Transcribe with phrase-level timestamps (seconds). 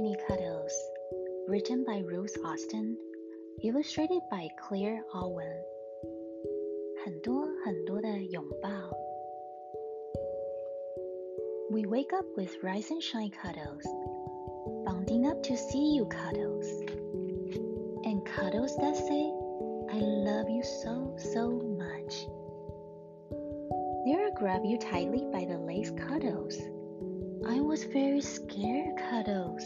[0.00, 0.72] Many Cuddles,
[1.46, 2.96] written by Ruth Austin,
[3.62, 5.62] illustrated by Claire Owen.
[7.04, 8.70] 很多很多的拥抱。
[11.70, 13.84] We wake up with Rise and Shine cuddles,
[14.86, 16.66] bounding up to see you cuddles,
[18.06, 19.30] and cuddles that say,
[19.92, 22.26] I love you so, so much.
[24.06, 26.58] There I grab you tightly by the lace cuddles.
[27.46, 29.64] I was very scared, Cuddles.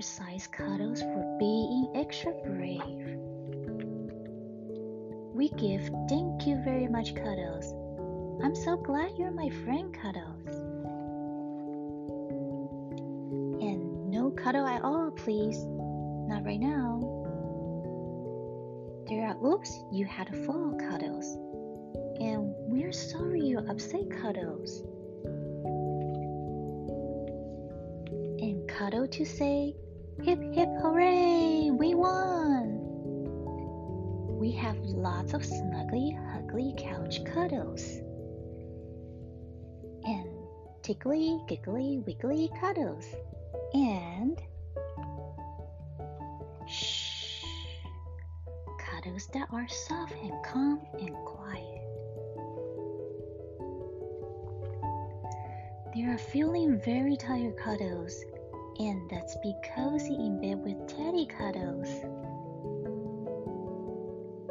[0.00, 3.18] Sized cuddles for being extra brave.
[5.32, 7.72] We give thank you very much cuddles.
[8.42, 10.48] I'm so glad you're my friend cuddles.
[13.62, 15.58] And no cuddle at all, please.
[15.62, 16.98] Not right now.
[19.08, 21.36] There are oops, you had a fall cuddles.
[22.18, 24.82] And we're sorry you upset cuddles.
[28.82, 29.76] And cuddle to say,
[30.24, 32.80] hip hip hooray, we won!
[34.40, 37.84] We have lots of snuggly, huggly couch cuddles.
[40.02, 40.28] And
[40.82, 43.06] tickly, giggly, wiggly cuddles.
[43.72, 44.42] And
[46.66, 47.44] shh,
[48.80, 51.82] cuddles that are soft and calm and quiet.
[55.94, 58.24] They are feeling very tired cuddles,
[58.78, 61.88] and that's be cozy in bed with teddy cuddles.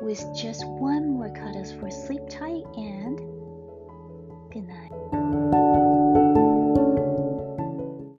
[0.02, 3.18] With just one more cuddles for sleep tight and
[4.52, 4.91] good night.